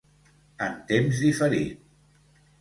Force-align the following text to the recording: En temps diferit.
En 0.67 0.79
temps 0.91 1.11
diferit. 1.27 1.77